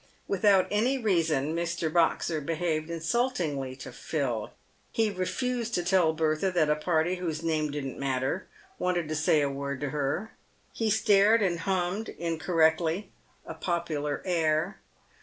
[0.27, 1.93] Without any reason, Mr.
[1.93, 4.51] Boxer behaved insultingly to Phil.
[4.91, 8.47] He refused to tell Bertha that a party, whose name didn't matter,
[8.79, 10.31] wanted to say a word to her.
[10.73, 13.11] He stared, and hummed (incorrectly)
[13.45, 14.79] a popular air.